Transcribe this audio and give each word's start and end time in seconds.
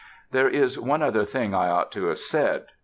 There 0.31 0.49
is 0.49 0.79
one 0.79 1.03
other 1.03 1.25
thing 1.25 1.53
I 1.53 1.69
ought 1.69 1.91
to 1.91 2.07
have 2.07 2.17
said. 2.17 2.65